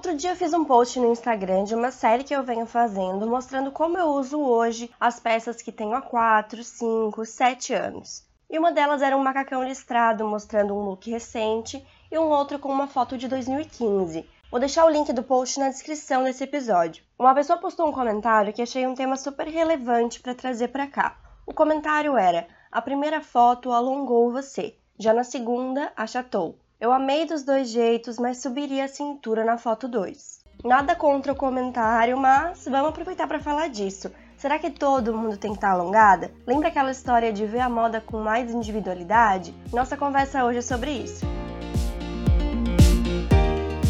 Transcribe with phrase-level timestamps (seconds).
[0.00, 3.26] Outro dia eu fiz um post no Instagram de uma série que eu venho fazendo,
[3.26, 8.26] mostrando como eu uso hoje as peças que tenho há 4, 5, 7 anos.
[8.48, 12.72] E uma delas era um macacão listrado mostrando um look recente e um outro com
[12.72, 14.26] uma foto de 2015.
[14.50, 17.04] Vou deixar o link do post na descrição desse episódio.
[17.18, 21.18] Uma pessoa postou um comentário que achei um tema super relevante para trazer para cá.
[21.46, 26.58] O comentário era: A primeira foto alongou você, já na segunda achatou.
[26.80, 30.40] Eu amei dos dois jeitos, mas subiria a cintura na foto 2.
[30.64, 34.10] Nada contra o comentário, mas vamos aproveitar para falar disso.
[34.38, 36.30] Será que todo mundo tem que estar alongada?
[36.46, 39.54] Lembra aquela história de ver a moda com mais individualidade?
[39.70, 41.26] Nossa conversa hoje é sobre isso.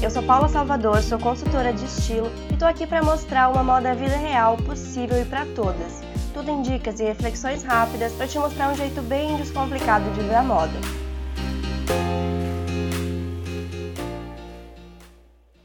[0.00, 3.96] Eu sou Paula Salvador, sou consultora de estilo e estou aqui para mostrar uma moda
[3.96, 6.02] vida real possível e para todas.
[6.32, 10.36] Tudo em dicas e reflexões rápidas para te mostrar um jeito bem descomplicado de ver
[10.36, 11.05] a moda.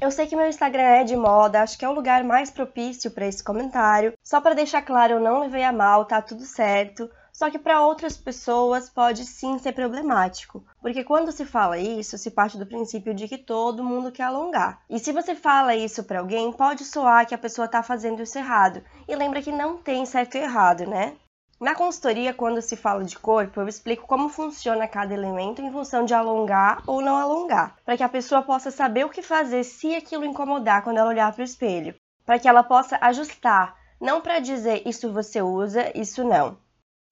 [0.00, 3.10] Eu sei que meu Instagram é de moda, acho que é o lugar mais propício
[3.10, 4.12] para esse comentário.
[4.22, 7.10] Só para deixar claro, eu não levei a mal, tá tudo certo.
[7.32, 12.30] Só que para outras pessoas pode sim ser problemático, porque quando se fala isso, se
[12.30, 14.80] parte do princípio de que todo mundo quer alongar.
[14.88, 18.38] E se você fala isso para alguém, pode soar que a pessoa está fazendo isso
[18.38, 18.82] errado.
[19.06, 21.16] E lembra que não tem certo e errado, né?
[21.60, 26.04] Na consultoria, quando se fala de corpo, eu explico como funciona cada elemento em função
[26.04, 29.92] de alongar ou não alongar, para que a pessoa possa saber o que fazer se
[29.92, 34.38] aquilo incomodar quando ela olhar para o espelho, para que ela possa ajustar, não para
[34.38, 36.56] dizer isso você usa, isso não.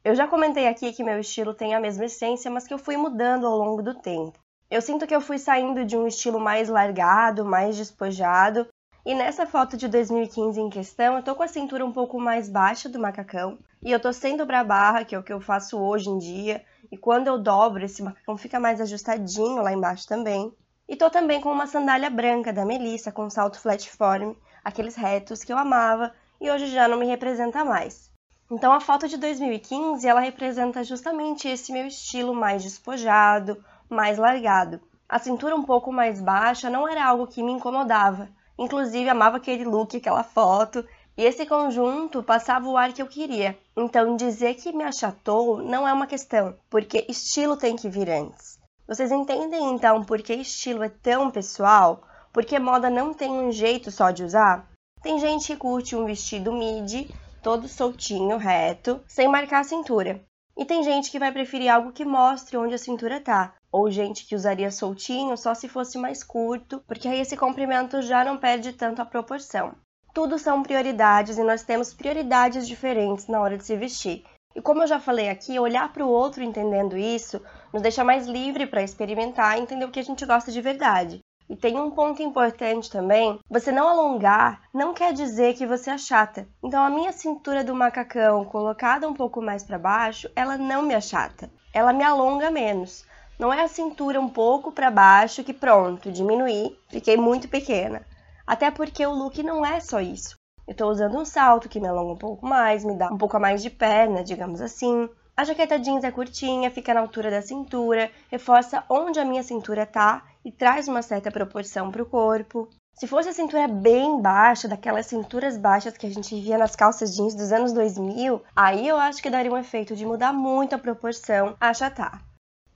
[0.04, 2.96] Eu já comentei aqui que meu estilo tem a mesma essência, mas que eu fui
[2.96, 4.38] mudando ao longo do tempo.
[4.70, 8.68] Eu sinto que eu fui saindo de um estilo mais largado, mais despojado,
[9.06, 12.48] e nessa foto de 2015 em questão, eu tô com a cintura um pouco mais
[12.48, 15.78] baixa do macacão e eu tô sem dobrar barra, que é o que eu faço
[15.78, 16.64] hoje em dia.
[16.90, 20.52] E quando eu dobro, esse macacão fica mais ajustadinho lá embaixo também.
[20.88, 24.34] E tô também com uma sandália branca da Melissa com salto flatform,
[24.64, 28.10] aqueles retos que eu amava e hoje já não me representa mais.
[28.50, 34.80] Então a foto de 2015, ela representa justamente esse meu estilo mais despojado, mais largado.
[35.08, 38.28] A cintura um pouco mais baixa não era algo que me incomodava,
[38.58, 40.84] Inclusive, amava aquele look, aquela foto.
[41.16, 43.58] E esse conjunto passava o ar que eu queria.
[43.76, 48.58] Então, dizer que me achatou não é uma questão, porque estilo tem que vir antes.
[48.86, 52.02] Vocês entendem então por que estilo é tão pessoal?
[52.32, 54.68] Porque moda não tem um jeito só de usar?
[55.02, 57.08] Tem gente que curte um vestido midi,
[57.42, 60.20] todo soltinho, reto, sem marcar a cintura.
[60.56, 64.26] E tem gente que vai preferir algo que mostre onde a cintura tá, ou gente
[64.26, 68.72] que usaria soltinho só se fosse mais curto, porque aí esse comprimento já não perde
[68.72, 69.74] tanto a proporção.
[70.14, 74.24] Tudo são prioridades e nós temos prioridades diferentes na hora de se vestir.
[74.54, 78.26] E como eu já falei aqui, olhar para o outro entendendo isso nos deixa mais
[78.26, 81.20] livre para experimentar e entender o que a gente gosta de verdade.
[81.48, 85.98] E tem um ponto importante também: você não alongar não quer dizer que você é
[85.98, 86.48] chata.
[86.62, 90.94] Então a minha cintura do macacão colocada um pouco mais para baixo, ela não me
[90.94, 91.50] achata.
[91.72, 93.04] Ela me alonga menos.
[93.38, 98.04] Não é a cintura um pouco para baixo que pronto, diminuí, fiquei muito pequena.
[98.46, 100.36] Até porque o look não é só isso.
[100.66, 103.36] Eu estou usando um salto que me alonga um pouco mais, me dá um pouco
[103.36, 105.08] a mais de perna, digamos assim.
[105.38, 109.84] A jaqueta jeans é curtinha, fica na altura da cintura, reforça onde a minha cintura
[109.84, 112.70] tá e traz uma certa proporção para o corpo.
[112.94, 117.14] Se fosse a cintura bem baixa, daquelas cinturas baixas que a gente via nas calças
[117.14, 120.78] jeans dos anos 2000, aí eu acho que daria um efeito de mudar muito a
[120.78, 122.24] proporção, achatar.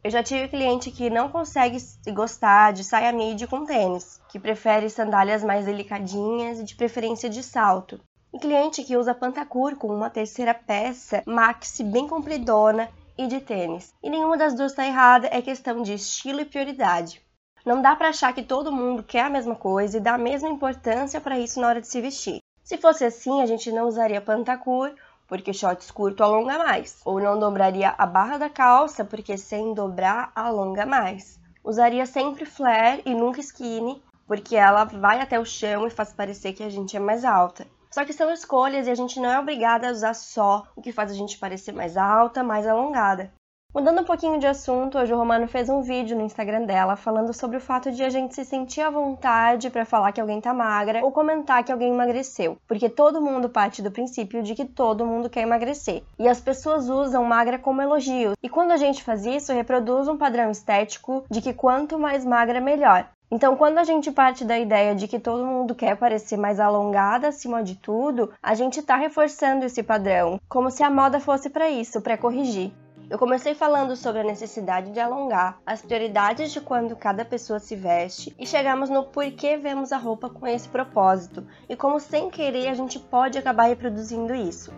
[0.05, 1.79] Eu já tive cliente que não consegue
[2.13, 7.43] gostar de saia midi com tênis, que prefere sandálias mais delicadinhas e de preferência de
[7.43, 7.99] salto.
[8.33, 13.93] E cliente que usa pantacur com uma terceira peça maxi bem compridona e de tênis.
[14.03, 17.21] E nenhuma das duas está errada, é questão de estilo e prioridade.
[17.67, 20.49] Não dá para achar que todo mundo quer a mesma coisa e dá a mesma
[20.49, 22.41] importância para isso na hora de se vestir.
[22.63, 24.95] Se fosse assim, a gente não usaria pantacur
[25.31, 30.33] porque shorts curto alonga mais, ou não dobraria a barra da calça, porque sem dobrar
[30.35, 31.39] alonga mais.
[31.63, 36.53] Usaria sempre flare e nunca skinny, porque ela vai até o chão e faz parecer
[36.53, 37.65] que a gente é mais alta.
[37.91, 40.93] Só que são escolhas e a gente não é obrigada a usar só o que
[40.93, 43.33] faz a gente parecer mais alta, mais alongada.
[43.73, 47.33] Mudando um pouquinho de assunto, hoje o Romano fez um vídeo no Instagram dela falando
[47.33, 50.53] sobre o fato de a gente se sentir à vontade para falar que alguém tá
[50.53, 55.07] magra ou comentar que alguém emagreceu, porque todo mundo parte do princípio de que todo
[55.07, 56.03] mundo quer emagrecer.
[56.19, 58.33] E as pessoas usam magra como elogio.
[58.43, 62.61] E quando a gente faz isso, reproduz um padrão estético de que quanto mais magra
[62.61, 63.09] melhor.
[63.31, 67.29] Então, quando a gente parte da ideia de que todo mundo quer parecer mais alongada
[67.29, 71.71] acima de tudo, a gente está reforçando esse padrão, como se a moda fosse para
[71.71, 72.73] isso, para corrigir.
[73.09, 77.77] Eu comecei falando sobre a necessidade de alongar, as prioridades de quando cada pessoa se
[77.77, 82.69] veste e chegamos no porquê vemos a roupa com esse propósito e como sem querer
[82.69, 84.73] a gente pode acabar reproduzindo isso.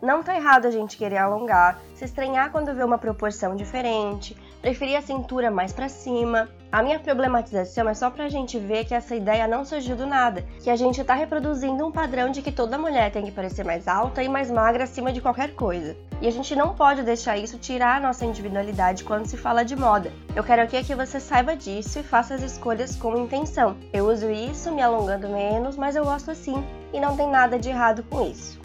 [0.00, 4.96] Não tá errado a gente querer alongar, se estranhar quando vê uma proporção diferente, preferir
[4.96, 6.48] a cintura mais para cima.
[6.72, 10.42] A minha problematização é só pra gente ver que essa ideia não surgiu do nada,
[10.62, 13.86] que a gente tá reproduzindo um padrão de que toda mulher tem que parecer mais
[13.86, 15.94] alta e mais magra acima de qualquer coisa.
[16.22, 19.76] E a gente não pode deixar isso tirar a nossa individualidade quando se fala de
[19.76, 20.10] moda.
[20.34, 23.76] Eu quero aqui que você saiba disso e faça as escolhas com intenção.
[23.92, 27.68] Eu uso isso me alongando menos, mas eu gosto assim, e não tem nada de
[27.68, 28.58] errado com isso.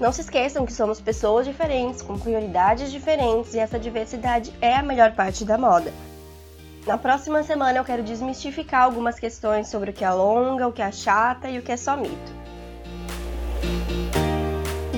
[0.00, 4.82] Não se esqueçam que somos pessoas diferentes, com prioridades diferentes, e essa diversidade é a
[4.82, 5.92] melhor parte da moda.
[6.86, 10.82] Na próxima semana eu quero desmistificar algumas questões sobre o que é longa, o que
[10.82, 12.42] é chata e o que é só mito.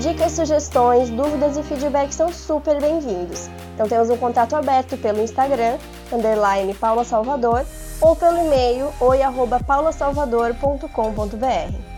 [0.01, 3.49] Dicas, sugestões, dúvidas e feedback são super bem-vindos.
[3.75, 5.79] Então temos um contato aberto pelo Instagram,
[6.13, 7.65] underline Paula Salvador,
[8.01, 11.94] ou pelo e-mail oi.paulasalvador.com.br.